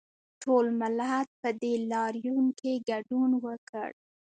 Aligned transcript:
ټول 0.41 0.65
ملت 0.81 1.27
په 1.41 1.49
دې 1.61 1.73
لاریون 1.91 2.45
کې 2.59 2.83
ګډون 2.89 3.31
وکړ 3.45 3.89